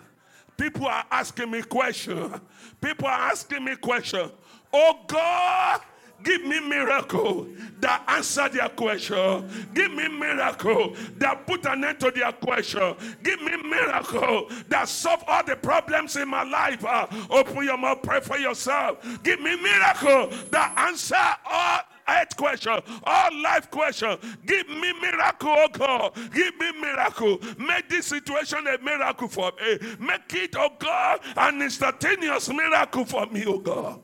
People 0.58 0.86
are 0.86 1.04
asking 1.10 1.50
me 1.50 1.62
questions. 1.62 2.38
People 2.82 3.06
are 3.06 3.30
asking 3.30 3.64
me 3.64 3.76
questions. 3.76 4.30
Oh 4.70 4.98
God, 5.06 5.80
give 6.22 6.44
me 6.44 6.60
miracle 6.60 7.48
that 7.80 8.04
answer 8.06 8.50
their 8.50 8.68
question. 8.68 9.48
Give 9.72 9.90
me 9.90 10.08
miracle 10.08 10.94
that 11.16 11.46
put 11.46 11.64
an 11.64 11.82
end 11.82 12.00
to 12.00 12.10
their 12.10 12.32
question. 12.32 12.94
Give 13.22 13.40
me 13.40 13.56
miracle 13.62 14.50
that 14.68 14.90
solve 14.90 15.24
all 15.26 15.42
the 15.42 15.56
problems 15.56 16.16
in 16.16 16.28
my 16.28 16.42
life. 16.42 16.84
Uh, 16.84 17.06
open 17.30 17.64
your 17.64 17.78
mouth, 17.78 18.02
pray 18.02 18.20
for 18.20 18.36
yourself. 18.36 18.98
Give 19.22 19.40
me 19.40 19.56
miracle 19.56 20.28
that 20.50 20.74
answer 20.76 21.16
all 21.50 21.80
health 22.10 22.36
question, 22.36 22.80
all 23.04 23.42
life 23.42 23.70
question. 23.70 24.16
Give 24.46 24.68
me 24.68 24.92
miracle, 25.00 25.54
oh 25.56 25.68
God. 25.72 26.14
Give 26.32 26.56
me 26.58 26.72
miracle. 26.80 27.38
Make 27.58 27.88
this 27.88 28.06
situation 28.06 28.66
a 28.66 28.78
miracle 28.82 29.28
for 29.28 29.52
me. 29.60 29.78
Make 29.98 30.32
it, 30.34 30.56
oh 30.56 30.70
God, 30.78 31.20
an 31.36 31.62
instantaneous 31.62 32.48
miracle 32.48 33.04
for 33.04 33.26
me, 33.26 33.44
oh 33.46 33.58
God. 33.58 34.00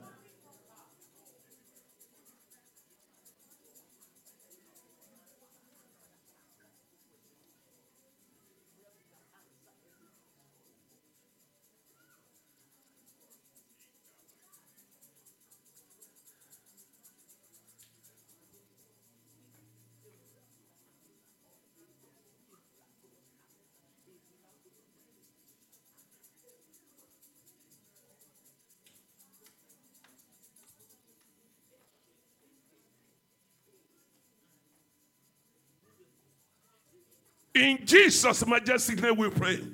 In 37.56 37.86
Jesus' 37.86 38.46
majestic 38.46 39.00
name 39.00 39.16
we 39.16 39.30
pray. 39.30 39.66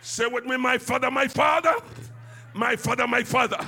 Say 0.00 0.26
with 0.26 0.46
me, 0.46 0.56
my 0.56 0.78
father, 0.78 1.10
my 1.10 1.28
father, 1.28 1.74
my 2.54 2.76
father, 2.76 3.06
my 3.06 3.22
father. 3.22 3.62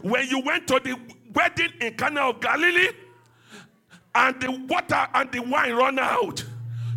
When 0.00 0.26
you 0.28 0.40
went 0.40 0.66
to 0.68 0.80
the 0.82 0.98
wedding 1.34 1.70
in 1.82 1.94
Cana 1.94 2.30
of 2.30 2.40
Galilee 2.40 2.88
and 4.14 4.40
the 4.40 4.50
water 4.70 5.06
and 5.12 5.30
the 5.30 5.40
wine 5.40 5.74
run 5.74 5.98
out, 5.98 6.42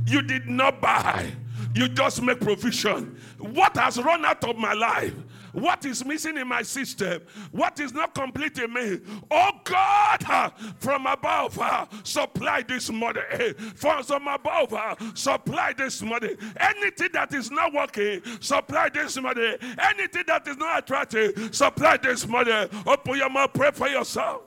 you 0.08 0.22
did 0.22 0.48
not 0.48 0.80
buy. 0.80 1.30
You 1.76 1.90
just 1.90 2.22
make 2.22 2.40
provision. 2.40 3.20
What 3.38 3.76
has 3.76 4.02
run 4.02 4.24
out 4.24 4.46
of 4.46 4.56
my 4.56 4.72
life? 4.72 5.14
What 5.54 5.86
is 5.86 6.06
missing 6.06 6.38
in 6.38 6.48
my 6.48 6.62
system? 6.62 7.22
What 7.52 7.80
is 7.80 7.94
not 7.94 8.14
complete 8.14 8.58
in 8.58 8.74
me? 8.74 9.00
Oh 9.30 9.52
God, 9.64 10.24
uh, 10.28 10.50
from 10.80 11.06
above, 11.08 11.60
uh, 11.60 11.86
supply 12.04 12.62
this 12.62 12.92
money. 12.92 13.22
From 13.76 14.28
above, 14.28 14.74
uh, 14.74 14.96
supply 15.14 15.74
this 15.78 16.02
money. 16.02 16.36
Anything 16.58 17.10
that 17.14 17.34
is 17.34 17.52
not 17.52 17.74
working, 17.74 18.22
supply 18.40 18.90
this 18.90 19.20
money. 19.20 19.58
Anything 19.78 20.24
that 20.28 20.48
is 20.48 20.58
not 20.58 20.80
attractive, 20.80 21.54
supply 21.54 21.98
this 21.98 22.28
money. 22.28 22.68
Open 22.86 23.18
your 23.18 23.30
mouth, 23.30 23.52
pray 23.54 23.72
for 23.72 23.88
yourself. 23.88 24.44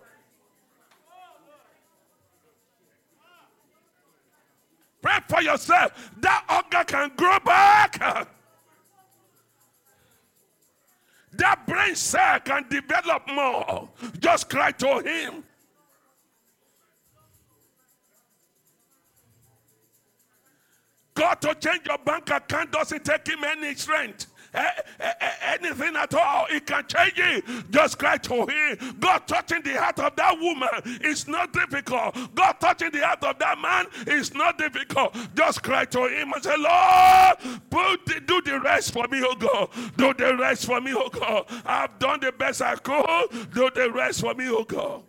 Pray 5.03 5.19
for 5.29 5.43
yourself. 5.43 6.13
That 6.21 6.45
hunger 6.49 6.85
can 6.85 7.13
grow 7.15 7.39
back. 7.41 8.29
That 11.37 11.67
brain 11.67 11.95
cell 11.95 12.41
can 12.41 12.67
develop 12.69 13.29
more. 13.29 13.89
Just 14.21 14.49
cry 14.49 14.71
to 14.73 15.01
him. 15.01 15.45
God 21.15 21.41
to 21.43 21.55
change 21.55 21.87
your 21.87 21.99
bank 21.99 22.31
account 22.31 22.73
doesn't 22.73 23.05
take 23.05 23.27
him 23.29 23.45
any 23.45 23.75
strength 23.75 24.27
anything 24.55 25.97
at 25.97 26.15
all, 26.15 26.47
it 26.51 26.67
can 26.67 26.85
change 26.87 27.15
it. 27.17 27.45
Just 27.71 27.99
cry 27.99 28.17
to 28.19 28.47
Him. 28.47 28.97
God 29.01 29.27
touching 29.27 29.63
the 29.63 29.75
heart 29.75 29.99
of 29.99 30.17
that 30.17 30.39
woman 30.39 31.01
is 31.03 31.27
not 31.29 31.53
difficult. 31.53 32.17
God 32.35 32.55
touching 32.61 32.91
the 32.91 33.01
heart 33.01 33.23
of 33.25 33.39
that 33.39 33.59
man 33.59 33.87
is 34.07 34.35
not 34.35 34.59
difficult. 34.59 35.17
Just 35.35 35.63
cry 35.63 35.85
to 35.87 36.07
Him 36.07 36.33
and 36.33 36.43
say, 36.43 36.57
Lord, 36.57 37.61
put 37.71 38.07
the, 38.07 38.21
do 38.27 38.41
the 38.43 38.61
rest 38.61 38.93
for 38.93 39.07
me, 39.09 39.23
oh 39.25 39.35
God. 39.35 39.69
Do 39.97 40.15
the 40.15 40.37
rest 40.37 40.67
for 40.67 40.81
me, 40.81 40.93
oh 40.95 41.09
God. 41.09 41.47
I've 41.65 41.99
done 41.99 42.21
the 42.21 42.33
best 42.33 42.63
I 42.63 42.77
could. 42.77 43.53
Do 43.53 43.71
the 43.75 43.91
rest 43.91 44.21
for 44.21 44.35
me, 44.35 44.49
oh 44.49 44.65
God. 44.65 45.03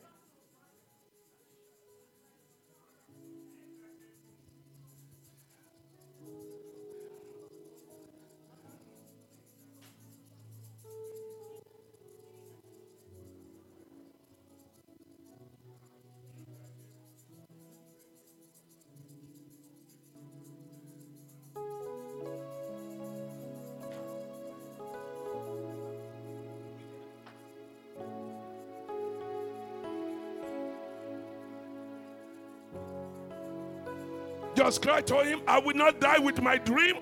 Just 34.56 34.82
cry 34.82 35.02
to 35.02 35.24
him, 35.24 35.42
I 35.48 35.60
will 35.60 35.76
not 35.76 36.00
die 36.00 36.20
with 36.20 36.42
my 36.42 36.58
dream. 36.58 36.96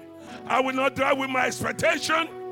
I 0.47 0.59
will 0.59 0.73
not 0.73 0.95
die 0.95 1.13
with 1.13 1.29
my 1.29 1.45
expectation. 1.45 2.42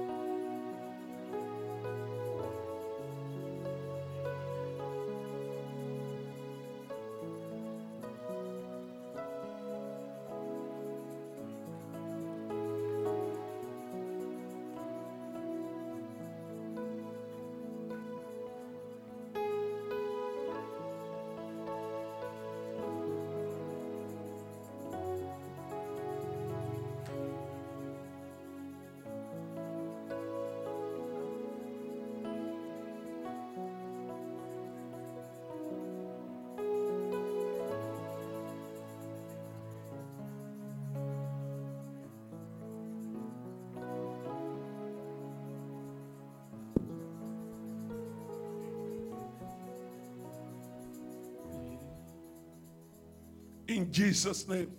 Jesus' 53.92 54.48
name. 54.48 54.72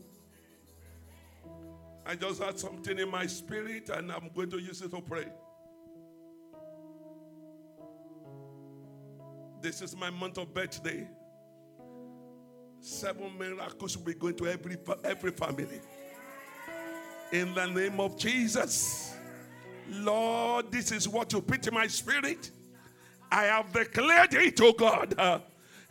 I 2.04 2.16
just 2.16 2.42
had 2.42 2.58
something 2.58 2.98
in 2.98 3.10
my 3.10 3.26
spirit 3.26 3.88
and 3.90 4.10
I'm 4.10 4.30
going 4.34 4.50
to 4.50 4.58
use 4.58 4.82
it 4.82 4.90
to 4.90 5.00
pray. 5.00 5.26
This 9.60 9.80
is 9.80 9.96
my 9.96 10.10
month 10.10 10.38
of 10.38 10.52
birthday. 10.52 11.08
Seven 12.80 13.38
miracles 13.38 13.96
will 13.96 14.04
be 14.04 14.14
going 14.14 14.34
to 14.36 14.48
every, 14.48 14.76
every 15.04 15.30
family. 15.30 15.80
In 17.30 17.54
the 17.54 17.66
name 17.66 18.00
of 18.00 18.18
Jesus. 18.18 19.14
Lord, 19.88 20.72
this 20.72 20.90
is 20.90 21.08
what 21.08 21.32
you 21.32 21.40
put 21.40 21.66
in 21.66 21.74
my 21.74 21.86
spirit. 21.86 22.50
I 23.30 23.44
have 23.44 23.72
declared 23.72 24.34
it, 24.34 24.56
to 24.56 24.72
God. 24.76 25.14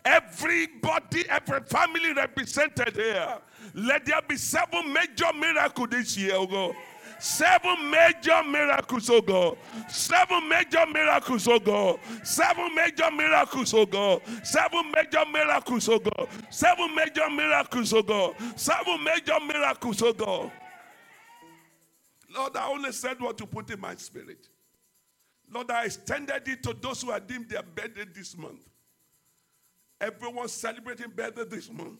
Everybody, 0.04 1.30
every 1.30 1.62
family 1.62 2.14
represented 2.14 2.96
here. 2.96 3.38
Let 3.74 4.06
there 4.06 4.22
be 4.28 4.38
seven 4.38 4.92
major 4.92 5.32
miracles 5.38 5.90
this 5.92 6.18
year, 6.18 6.34
oh 6.36 6.48
God. 6.48 6.76
Seven 7.20 7.92
major 7.92 8.42
miracles, 8.44 9.08
oh 9.12 9.22
God. 9.22 9.56
Seven 9.88 10.50
major 10.50 10.84
miracles, 10.92 11.48
oh 11.48 11.60
God. 11.60 12.00
Seven 12.24 12.74
major 12.74 13.12
miracles, 13.12 13.74
oh 13.76 13.86
God. 13.86 14.22
Seven 14.44 14.92
major 14.92 15.24
miracles, 15.32 15.88
oh 15.88 16.00
God. 16.00 16.28
Seven 16.50 16.96
major 16.96 17.30
miracles, 17.30 17.94
oh 17.94 18.02
God. 18.02 18.36
Seven 18.56 19.04
major 19.04 19.40
miracles, 19.46 20.02
oh 20.02 20.14
God. 20.14 20.52
Lord, 22.36 22.58
I 22.58 22.68
only 22.70 22.92
said 22.92 23.20
what 23.20 23.40
you 23.40 23.46
put 23.46 23.70
in 23.70 23.80
my 23.80 23.94
spirit. 23.96 24.48
Lord, 25.54 25.70
I 25.70 25.86
extended 25.86 26.48
it 26.48 26.64
to 26.64 26.74
those 26.74 27.04
who 27.04 27.12
are 27.12 27.20
deemed 27.20 27.50
their 27.50 27.62
birthday 27.62 28.06
this 28.12 28.36
month. 28.36 28.68
Everyone 30.02 30.48
celebrating 30.48 31.12
birthday 31.12 31.46
this 31.46 31.72
month. 31.72 32.00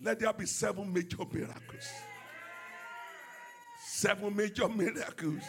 Let 0.00 0.20
there 0.20 0.32
be 0.32 0.46
seven 0.46 0.92
major 0.92 1.24
miracles. 1.32 1.90
Seven 3.84 4.36
major 4.36 4.68
miracles. 4.68 5.42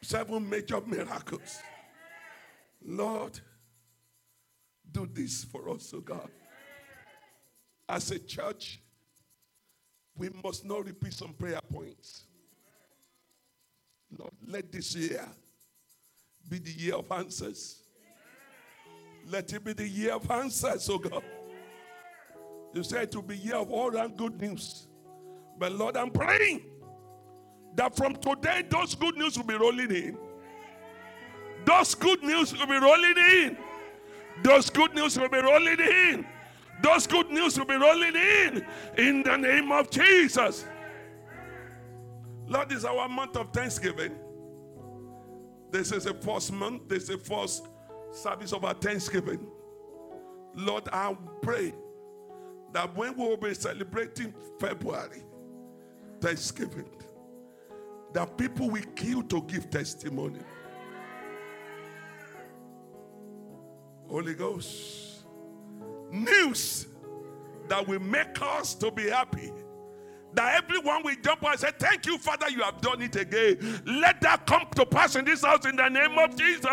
Seven 0.00 0.48
major 0.48 0.80
miracles. 0.86 1.58
Lord, 2.86 3.40
do 4.90 5.08
this 5.12 5.42
for 5.42 5.68
us, 5.70 5.92
oh 5.94 6.00
God. 6.00 6.30
As 7.88 8.12
a 8.12 8.20
church, 8.20 8.80
we 10.14 10.30
must 10.44 10.64
not 10.64 10.86
repeat 10.86 11.14
some 11.14 11.32
prayer 11.32 11.60
points. 11.68 12.26
Lord, 14.16 14.32
let 14.46 14.70
this 14.70 14.94
year 14.94 15.26
be 16.48 16.58
the 16.58 16.70
year 16.70 16.94
of 16.94 17.10
answers. 17.10 17.82
Let 19.30 19.52
it 19.52 19.64
be 19.64 19.72
the 19.72 19.86
year 19.86 20.14
of 20.14 20.28
answers, 20.28 20.88
oh 20.90 20.98
God. 20.98 21.22
You 22.74 22.82
said 22.82 23.04
it 23.04 23.14
will 23.14 23.22
be 23.22 23.36
year 23.36 23.56
of 23.56 23.70
all 23.70 23.90
that 23.92 24.16
good 24.16 24.40
news. 24.40 24.88
But 25.58 25.72
Lord, 25.72 25.96
I'm 25.96 26.10
praying 26.10 26.62
that 27.76 27.96
from 27.96 28.16
today 28.16 28.64
those 28.68 28.94
good 28.96 29.16
news 29.16 29.36
will 29.36 29.44
be 29.44 29.54
rolling 29.54 29.90
in. 29.90 30.18
Those 31.64 31.94
good 31.94 32.22
news 32.22 32.52
will 32.52 32.66
be 32.66 32.78
rolling 32.78 33.16
in. 33.16 33.56
Those 34.42 34.68
good 34.68 34.94
news 34.94 35.18
will 35.18 35.28
be 35.28 35.38
rolling 35.38 35.78
in. 35.78 36.26
Those 36.82 37.06
good 37.06 37.30
news 37.30 37.58
will 37.58 37.66
be 37.66 37.76
rolling 37.76 38.16
in. 38.16 38.66
In 38.98 39.22
the 39.22 39.36
name 39.36 39.70
of 39.70 39.90
Jesus. 39.90 40.64
Lord, 42.48 42.68
this 42.68 42.78
is 42.78 42.84
our 42.84 43.08
month 43.08 43.36
of 43.36 43.52
Thanksgiving. 43.52 44.16
This 45.70 45.92
is 45.92 46.06
a 46.06 46.14
first 46.14 46.52
month. 46.52 46.88
This 46.88 47.04
is 47.04 47.10
a 47.10 47.18
first 47.18 47.68
service 48.10 48.52
of 48.52 48.64
our 48.64 48.74
Thanksgiving. 48.74 49.46
Lord, 50.54 50.88
I 50.92 51.16
pray 51.42 51.72
that 52.72 52.94
when 52.96 53.16
we 53.16 53.24
will 53.24 53.36
be 53.36 53.54
celebrating 53.54 54.34
February, 54.58 55.22
Thanksgiving, 56.20 56.88
that 58.12 58.36
people 58.36 58.70
will 58.70 58.84
kill 58.96 59.22
to 59.24 59.42
give 59.42 59.70
testimony. 59.70 60.40
Holy 64.08 64.34
Ghost, 64.34 65.24
news 66.10 66.86
that 67.68 67.86
will 67.86 68.00
make 68.00 68.42
us 68.42 68.74
to 68.74 68.90
be 68.90 69.08
happy. 69.08 69.52
That 70.34 70.62
everyone 70.62 71.02
will 71.04 71.16
jump 71.22 71.42
up 71.44 71.50
and 71.52 71.60
say, 71.60 71.70
Thank 71.78 72.06
you, 72.06 72.18
Father, 72.18 72.48
you 72.50 72.62
have 72.62 72.80
done 72.80 73.02
it 73.02 73.16
again. 73.16 73.82
Let 73.84 74.20
that 74.20 74.46
come 74.46 74.66
to 74.76 74.86
pass 74.86 75.16
in 75.16 75.24
this 75.24 75.44
house 75.44 75.64
in 75.66 75.76
the 75.76 75.88
name 75.88 76.18
of 76.18 76.36
Jesus. 76.36 76.66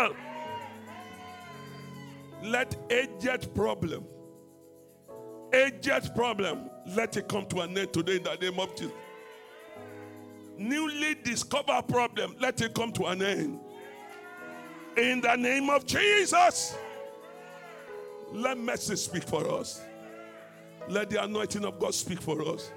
Let 2.42 2.76
aged 2.90 3.54
problem, 3.54 4.04
aged 5.52 6.14
problem, 6.14 6.70
let 6.94 7.16
it 7.16 7.28
come 7.28 7.46
to 7.46 7.60
an 7.60 7.76
end 7.76 7.92
today 7.92 8.16
in 8.16 8.22
the 8.22 8.36
name 8.36 8.60
of 8.60 8.74
Jesus. 8.76 8.92
Newly 10.56 11.14
discovered 11.16 11.86
problem, 11.88 12.36
let 12.40 12.60
it 12.60 12.74
come 12.74 12.92
to 12.92 13.06
an 13.06 13.22
end. 13.22 13.60
In 14.96 15.20
the 15.20 15.36
name 15.36 15.70
of 15.70 15.86
Jesus. 15.86 16.76
Let 18.32 18.58
mercy 18.58 18.96
speak 18.96 19.22
for 19.22 19.48
us. 19.58 19.80
Let 20.88 21.10
the 21.10 21.22
anointing 21.22 21.64
of 21.64 21.78
God 21.78 21.94
speak 21.94 22.20
for 22.20 22.42
us. 22.54 22.70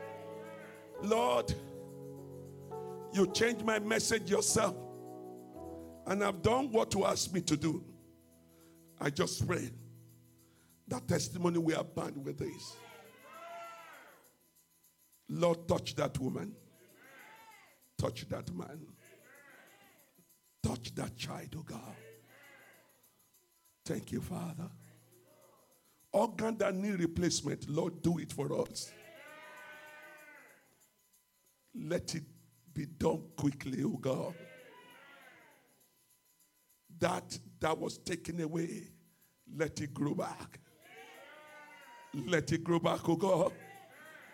Lord, 1.02 1.54
you 3.14 3.28
changed 3.28 3.66
my 3.66 3.80
message 3.80 4.30
yourself. 4.30 4.76
And 6.08 6.24
I've 6.24 6.42
done 6.42 6.72
what 6.72 6.94
you 6.94 7.06
asked 7.06 7.34
me 7.34 7.42
to 7.42 7.58
do. 7.58 7.84
I 9.04 9.10
just 9.10 9.48
pray 9.48 9.72
that 10.88 11.08
testimony 11.08 11.58
we 11.58 11.74
are 11.74 11.84
bound 11.84 12.24
with 12.24 12.38
this. 12.38 12.76
Lord, 15.28 15.68
touch 15.68 15.96
that 15.96 16.20
woman. 16.20 16.54
Touch 17.98 18.30
that 18.30 18.54
man. 18.54 18.86
Touch 20.62 20.94
that 20.94 21.18
child, 21.18 21.56
oh 21.58 21.64
God. 21.64 21.96
Thank 23.86 24.12
you, 24.12 24.22
Father. 24.22 24.70
Organ 26.14 26.58
that 26.60 26.76
need 26.76 27.00
replacement, 27.00 27.68
Lord, 27.68 28.04
do 28.04 28.20
it 28.20 28.32
for 28.32 28.62
us. 28.62 28.92
Let 31.74 32.14
it 32.14 32.24
be 32.72 32.86
done 32.86 33.24
quickly, 33.36 33.84
oh 33.84 33.98
God. 33.98 34.36
That 37.02 37.38
that 37.60 37.78
was 37.78 37.98
taken 37.98 38.40
away, 38.42 38.88
let 39.58 39.82
it 39.82 39.94
grow 39.94 40.16
back. 40.16 40.60
Let 42.14 42.52
it 42.52 42.64
grow 42.64 42.80
back, 42.80 43.08
oh 43.10 43.16
God. 43.16 43.52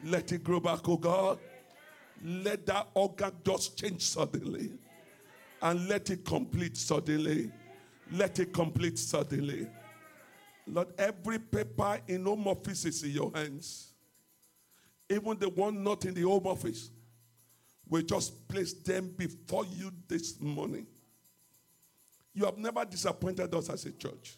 Let 0.04 0.32
it 0.32 0.44
grow 0.44 0.60
back, 0.60 0.88
oh 0.88 0.98
God. 0.98 1.40
Let 2.24 2.66
that 2.66 2.88
organ 2.94 3.32
just 3.46 3.78
change 3.78 4.02
suddenly. 4.02 4.74
And 5.62 5.88
let 5.88 6.10
it 6.10 6.26
complete 6.26 6.78
suddenly. 6.78 7.52
Let 8.12 8.40
it 8.40 8.54
complete 8.54 9.00
suddenly. 9.00 9.68
Lord, 10.68 10.88
every 10.98 11.40
paper 11.40 12.00
in 12.08 12.26
home 12.26 12.48
office 12.48 12.86
is 12.86 13.04
in 13.04 13.12
your 13.12 13.32
hands. 13.34 13.94
Even 15.10 15.38
the 15.40 15.50
one 15.50 15.84
not 15.84 16.06
in 16.06 16.14
the 16.14 16.22
home 16.22 16.48
office. 16.48 16.90
We 17.88 18.04
just 18.04 18.48
place 18.50 18.74
them 18.74 19.14
before 19.16 19.66
you 19.66 19.92
this 20.08 20.42
morning. 20.42 20.88
You 22.38 22.46
have 22.46 22.60
never 22.60 22.86
disappointed 22.86 23.52
us 23.56 23.68
as 23.72 23.84
a 23.88 23.92
church. 23.94 24.38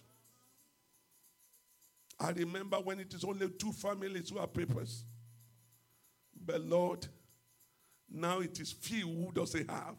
I 2.18 2.30
remember 2.30 2.78
when 2.78 2.98
it 3.02 3.14
is 3.14 3.26
only 3.26 3.50
two 3.50 3.74
families 3.74 4.30
who 4.30 4.40
have 4.40 4.54
papers. 4.54 5.04
But 6.46 6.62
Lord, 6.62 7.06
now 8.10 8.40
it 8.40 8.58
is 8.58 8.72
few 8.72 9.06
who 9.06 9.34
doesn't 9.34 9.70
have. 9.70 9.96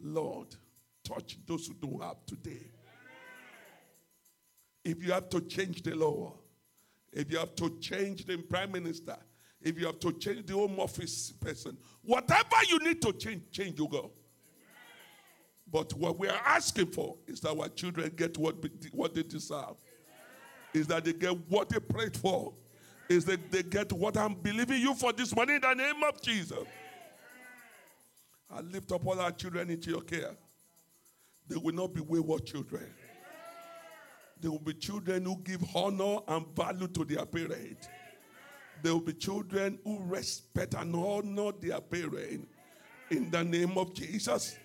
Lord, 0.00 0.54
touch 1.02 1.36
those 1.44 1.66
who 1.66 1.74
don't 1.74 2.00
have 2.00 2.24
today. 2.24 2.70
If 4.84 5.02
you 5.02 5.10
have 5.10 5.28
to 5.30 5.40
change 5.40 5.82
the 5.82 5.96
law, 5.96 6.34
if 7.12 7.32
you 7.32 7.38
have 7.38 7.56
to 7.56 7.76
change 7.80 8.24
the 8.24 8.36
prime 8.36 8.70
minister, 8.70 9.16
if 9.60 9.76
you 9.80 9.86
have 9.86 9.98
to 9.98 10.12
change 10.12 10.46
the 10.46 10.52
home 10.52 10.78
office 10.78 11.32
person, 11.40 11.76
whatever 12.02 12.56
you 12.70 12.78
need 12.78 13.02
to 13.02 13.12
change, 13.14 13.50
change 13.50 13.80
you 13.80 13.88
go. 13.88 14.12
But 15.70 15.92
what 15.94 16.18
we 16.18 16.28
are 16.28 16.40
asking 16.44 16.92
for 16.92 17.16
is 17.26 17.40
that 17.40 17.50
our 17.50 17.68
children 17.68 18.12
get 18.16 18.38
what, 18.38 18.56
what 18.92 19.14
they 19.14 19.22
deserve. 19.22 19.76
Is 20.72 20.86
that 20.86 21.04
they 21.04 21.12
get 21.12 21.36
what 21.48 21.68
they 21.68 21.80
prayed 21.80 22.16
for. 22.16 22.52
Is 23.08 23.24
that 23.26 23.50
they 23.50 23.62
get 23.62 23.92
what 23.92 24.16
I'm 24.16 24.34
believing 24.34 24.80
you 24.80 24.94
for 24.94 25.12
this 25.12 25.34
morning 25.34 25.56
in 25.56 25.62
the 25.62 25.74
name 25.74 26.02
of 26.02 26.20
Jesus. 26.22 26.58
I 28.50 28.60
lift 28.60 28.92
up 28.92 29.06
all 29.06 29.20
our 29.20 29.30
children 29.30 29.70
into 29.70 29.90
your 29.90 30.00
care. 30.00 30.36
They 31.48 31.56
will 31.56 31.74
not 31.74 31.92
be 31.92 32.00
wayward 32.00 32.46
children. 32.46 32.86
They 34.40 34.48
will 34.48 34.58
be 34.58 34.74
children 34.74 35.24
who 35.24 35.36
give 35.38 35.62
honor 35.74 36.18
and 36.28 36.46
value 36.54 36.88
to 36.88 37.04
their 37.04 37.26
parents. 37.26 37.88
There 38.82 38.92
will 38.92 39.00
be 39.00 39.14
children 39.14 39.78
who 39.84 39.98
respect 40.04 40.74
and 40.74 40.94
honor 40.94 41.52
their 41.58 41.80
parents. 41.80 42.46
In 43.10 43.30
the 43.30 43.42
name 43.42 43.76
of 43.76 43.94
Jesus. 43.94 44.56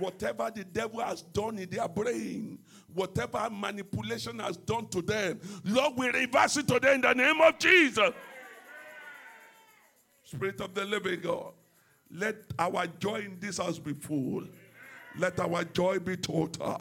Whatever 0.00 0.50
the 0.52 0.64
devil 0.64 1.00
has 1.00 1.22
done 1.22 1.58
in 1.58 1.70
their 1.70 1.86
brain, 1.86 2.58
whatever 2.92 3.48
manipulation 3.50 4.40
has 4.40 4.56
done 4.56 4.88
to 4.88 5.02
them, 5.02 5.38
Lord, 5.64 5.92
we 5.96 6.08
reverse 6.08 6.56
it 6.56 6.66
today 6.66 6.94
in 6.94 7.02
the 7.02 7.12
name 7.12 7.40
of 7.40 7.58
Jesus. 7.58 8.10
Spirit 10.24 10.60
of 10.60 10.74
the 10.74 10.84
living 10.84 11.20
God, 11.20 11.52
let 12.10 12.36
our 12.58 12.86
joy 12.86 13.16
in 13.16 13.38
this 13.38 13.58
house 13.58 13.78
be 13.78 13.92
full. 13.92 14.44
Let 15.18 15.38
our 15.38 15.64
joy 15.64 15.98
be 15.98 16.16
total. 16.16 16.80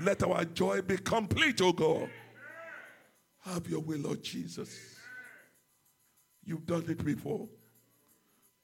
Let 0.00 0.22
our 0.22 0.44
joy 0.44 0.82
be 0.82 0.96
complete, 0.98 1.60
oh 1.60 1.72
God. 1.72 2.08
Have 3.40 3.68
your 3.68 3.80
will, 3.80 3.98
Lord 3.98 4.22
Jesus. 4.22 4.78
You've 6.44 6.66
done 6.66 6.84
it 6.88 7.04
before. 7.04 7.48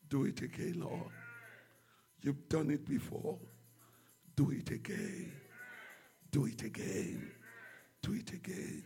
Do 0.08 0.24
it 0.24 0.40
again, 0.40 0.80
Lord. 0.80 1.10
You've 2.22 2.48
done 2.48 2.70
it 2.70 2.86
before. 2.86 3.38
Do 4.38 4.52
it 4.52 4.70
again. 4.70 5.32
Do 6.30 6.46
it 6.46 6.62
again. 6.62 7.32
Do 8.00 8.12
it 8.12 8.32
again. 8.32 8.84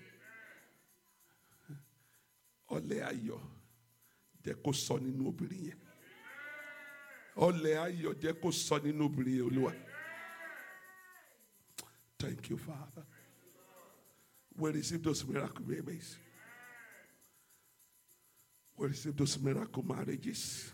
Ọlẹ́ 2.70 3.02
ayọ̀ 3.10 3.40
jẹ́ 4.44 4.54
kó 4.64 4.72
sọ 4.72 4.94
nínú 5.04 5.28
obìnrin 5.28 5.64
yẹn. 5.68 5.80
Ọlẹ́ 7.36 7.74
ayọ̀ 7.84 8.12
jẹ́ 8.22 8.40
kó 8.40 8.48
sọ 8.50 8.78
nínú 8.84 9.02
obìnrin 9.08 9.42
olúwa. 9.46 9.72
Thank 12.18 12.48
you, 12.48 12.56
Father. 12.56 13.04
We 14.56 14.70
receive 14.70 15.02
those 15.02 15.22
miracle 15.26 15.66
babies. 15.66 16.16
We 18.78 18.86
receive 18.86 19.16
those 19.18 19.38
miracle 19.38 19.82
marriages. 19.82 20.72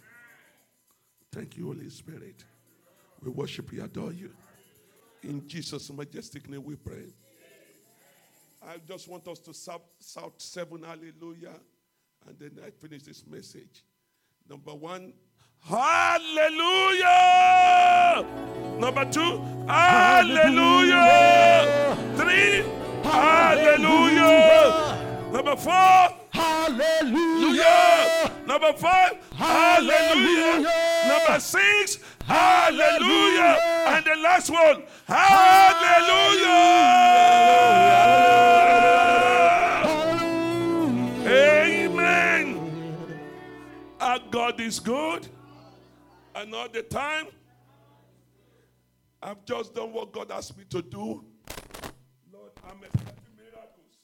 Thank 1.33 1.57
you, 1.57 1.67
Holy 1.67 1.91
Spirit. 1.91 2.45
We 3.21 3.31
worship 3.33 3.73
you, 3.73 3.83
adore 3.83 4.13
you. 4.13 4.31
In 5.23 5.47
Jesus' 5.49 5.91
majestic 5.93 6.49
name 6.49 6.65
we 6.65 6.77
pray. 6.77 7.13
I 8.63 8.77
just 8.87 9.09
want 9.09 9.27
us 9.29 9.39
to 9.41 9.53
shout, 9.55 9.83
shout 10.01 10.35
seven 10.39 10.83
hallelujah 10.83 11.55
and 12.27 12.39
then 12.39 12.59
I 12.65 12.71
finish 12.71 13.03
this 13.03 13.27
message. 13.27 13.85
Number 14.49 14.75
one, 14.75 15.13
hallelujah. 15.61 17.05
Number 18.79 19.05
two, 19.11 19.41
hallelujah. 19.67 21.07
Three, 22.17 22.65
hallelujah. 23.03 24.95
Number 25.33 25.57
four, 25.57 26.19
Hallelujah. 26.69 28.31
Number 28.47 28.73
five. 28.75 29.19
Hallelujah. 29.35 30.71
Number 31.09 31.41
six, 31.41 31.99
hallelujah. 32.27 33.78
And 33.87 34.05
the 34.05 34.17
last 34.17 34.51
one, 34.51 34.85
hallelujah. 35.07 36.49
Amen. 41.27 42.59
Our 44.01 44.21
God 44.31 44.61
is 44.61 44.81
good. 44.81 45.29
And 46.35 46.55
all 46.55 46.69
the 46.69 46.83
time, 46.83 47.27
I've 49.21 49.45
just 49.45 49.75
done 49.75 49.93
what 49.93 50.13
God 50.13 50.31
asked 50.31 50.57
me 50.57 50.65
to 50.71 50.81
do. 50.81 51.25
Lord, 52.33 52.53
I'm 52.65 52.85
expecting 52.85 53.35
miracles. 53.37 53.99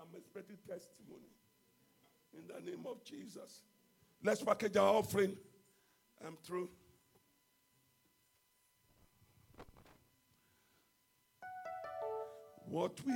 I'm 0.00 0.16
expecting 0.16 0.56
testimony. 0.68 1.32
In 2.32 2.46
the 2.46 2.70
name 2.70 2.86
of 2.86 3.02
Jesus. 3.04 3.62
Let's 4.22 4.42
package 4.42 4.76
our 4.76 4.94
offering. 4.94 5.36
I'm 6.24 6.36
through. 6.44 6.70
What 12.74 12.98
we 13.06 13.12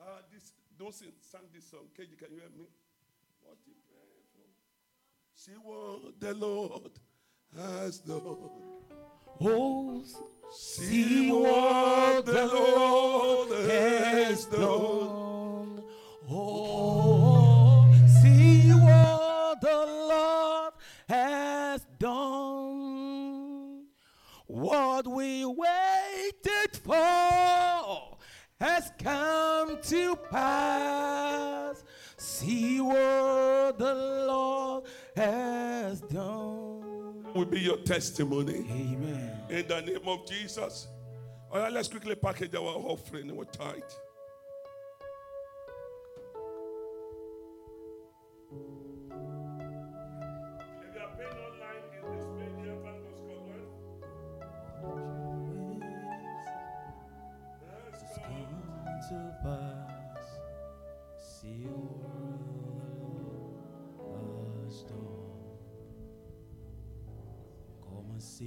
uh, 0.00 0.04
this 0.32 0.52
don't 0.78 0.94
sing, 0.94 1.08
sang 1.20 1.40
this 1.52 1.68
song. 1.68 1.88
KG, 1.98 2.16
can 2.16 2.28
you 2.30 2.38
help 2.38 2.56
me? 2.56 2.66
What 3.42 3.56
we 3.66 3.72
pray 3.90 4.22
for. 4.32 4.46
See 5.34 5.50
what 5.60 6.20
the 6.20 6.34
Lord 6.34 6.92
has 7.56 7.98
done. 7.98 8.20
Oh, 9.40 10.04
See 10.52 11.32
what 11.32 12.26
the 12.26 12.46
Lord 12.46 13.50
has 13.68 14.44
done. 14.44 15.82
Oh, 16.30 17.92
see 18.22 18.70
what 18.70 19.60
the 19.60 19.86
Lord 20.12 20.74
has 21.08 21.84
done. 21.98 23.86
What 24.46 25.08
we 25.08 25.44
waited 25.44 26.76
for 26.84 27.21
come 29.02 29.80
to 29.82 30.16
pass. 30.30 31.84
See 32.16 32.80
what 32.80 33.78
the 33.78 33.94
Lord 34.26 34.84
has 35.16 36.00
done. 36.02 37.24
Will 37.34 37.44
be 37.46 37.60
your 37.60 37.78
testimony. 37.78 38.64
Amen. 38.70 39.32
In 39.50 39.66
the 39.66 39.80
name 39.80 40.06
of 40.06 40.26
Jesus. 40.26 40.88
All 41.50 41.60
right, 41.60 41.72
let's 41.72 41.88
quickly 41.88 42.14
package 42.14 42.54
our 42.54 42.62
offering 42.62 43.34
with 43.34 43.50
tithe. 43.52 43.82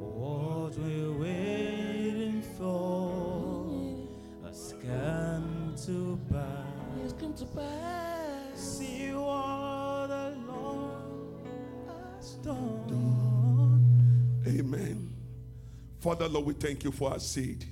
What 0.00 0.76
we're 0.78 1.12
waiting 1.12 2.42
for 2.56 4.08
has 4.44 4.74
come 4.82 5.74
to 5.86 6.18
pass. 6.32 7.04
It's 7.04 7.12
come 7.14 7.34
to 7.34 7.44
pass. 7.46 8.54
See 8.54 9.12
what 9.12 10.06
the 10.08 10.34
Lord 10.46 11.46
has 12.18 12.34
done. 12.36 14.42
Amen. 14.46 15.12
Father, 16.00 16.28
Lord, 16.28 16.46
we 16.46 16.54
thank 16.54 16.84
you 16.84 16.92
for 16.92 17.10
our 17.12 17.18
seed. 17.20 17.64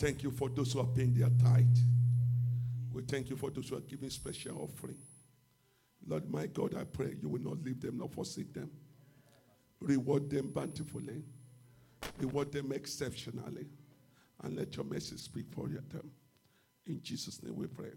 Thank 0.00 0.22
you 0.22 0.30
for 0.30 0.48
those 0.48 0.72
who 0.72 0.80
are 0.80 0.86
paying 0.86 1.12
their 1.12 1.28
tithe. 1.28 1.76
We 2.90 3.02
thank 3.02 3.28
you 3.28 3.36
for 3.36 3.50
those 3.50 3.68
who 3.68 3.76
are 3.76 3.82
giving 3.82 4.08
special 4.08 4.56
offering. 4.62 4.96
Lord, 6.06 6.30
my 6.30 6.46
God, 6.46 6.74
I 6.74 6.84
pray 6.84 7.16
you 7.20 7.28
will 7.28 7.42
not 7.42 7.62
leave 7.62 7.82
them 7.82 7.98
nor 7.98 8.08
forsake 8.08 8.54
them. 8.54 8.70
Reward 9.78 10.30
them 10.30 10.52
bountifully. 10.52 11.22
Reward 12.18 12.50
them 12.50 12.72
exceptionally. 12.72 13.66
And 14.42 14.56
let 14.56 14.74
your 14.74 14.86
message 14.86 15.18
speak 15.18 15.48
for 15.50 15.68
them. 15.68 16.10
In 16.86 17.02
Jesus' 17.02 17.42
name 17.42 17.56
we 17.56 17.66
pray. 17.66 17.92